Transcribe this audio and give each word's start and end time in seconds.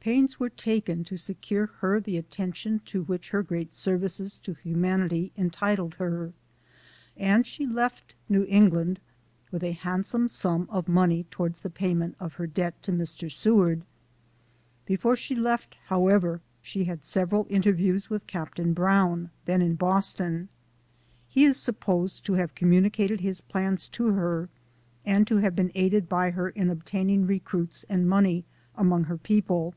Pains 0.10 0.40
were 0.40 0.48
taken 0.48 1.04
to 1.04 1.18
secure 1.18 1.66
her 1.66 2.00
the 2.00 2.16
attention 2.16 2.80
to 2.86 3.02
which 3.02 3.28
her 3.28 3.42
great 3.42 3.70
services 3.70 4.38
to 4.38 4.54
humanity 4.54 5.30
entitled 5.36 5.96
her, 5.96 6.32
and 7.18 7.46
she 7.46 7.66
left 7.66 8.14
New 8.26 8.46
England 8.48 8.98
with 9.52 9.62
a 9.62 9.72
handsome 9.72 10.26
sum 10.26 10.66
of 10.72 10.88
money 10.88 11.26
towards 11.30 11.60
the 11.60 11.68
payment 11.68 12.16
of 12.18 12.32
her 12.36 12.46
debt 12.46 12.82
to 12.82 12.92
Mr. 12.92 13.30
Seward. 13.30 13.82
Before 14.86 15.16
she 15.16 15.34
left, 15.34 15.76
however, 15.88 16.40
she 16.62 16.84
had 16.84 17.04
several 17.04 17.46
interviews 17.50 18.08
with 18.08 18.26
Captain 18.26 18.72
Brown, 18.72 19.28
then 19.44 19.60
in 19.60 19.74
Boston. 19.74 20.48
SOME 20.48 20.48
SCENES 20.48 20.48
IN 20.48 21.34
THE 21.34 21.40
He 21.40 21.44
is 21.44 21.56
supposed 21.58 22.24
to 22.24 22.32
have 22.32 22.54
communicated 22.54 23.20
his 23.20 23.42
plans 23.42 23.86
to 23.88 24.12
her, 24.12 24.48
and 25.04 25.26
to 25.26 25.36
have 25.40 25.54
been 25.54 25.70
aided 25.74 26.08
by 26.08 26.30
her 26.30 26.48
in 26.48 26.70
obtaining 26.70 27.26
re 27.26 27.38
cruits 27.38 27.84
and 27.90 28.08
money 28.08 28.46
among 28.78 29.04
her 29.04 29.18
people. 29.18 29.74